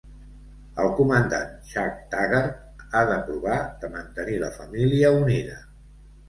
El 0.83 0.87
comandant 0.99 1.51
Chuck 1.73 1.99
Taggart 2.13 2.87
ha 2.87 3.03
de 3.11 3.19
provar 3.27 3.59
de 3.85 3.93
mantenir 3.99 4.41
la 4.45 4.51
família 4.57 5.13
unida. 5.21 5.61